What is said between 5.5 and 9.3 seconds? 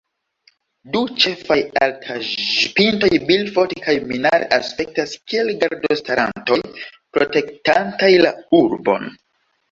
gardostarantoj, protektantaj la urbon.